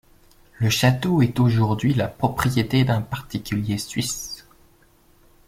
Le 0.57 0.67
château 0.71 1.21
est 1.21 1.39
aujourd'hui 1.39 1.93
la 1.93 2.07
propriété 2.07 2.83
d'un 2.83 3.01
particulier 3.03 3.77
suisse. 3.77 4.47